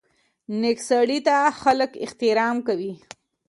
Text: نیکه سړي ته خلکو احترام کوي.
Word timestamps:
نیکه 0.59 0.83
سړي 0.89 1.19
ته 1.27 1.37
خلکو 1.61 1.97
احترام 2.05 2.55
کوي. 2.67 2.93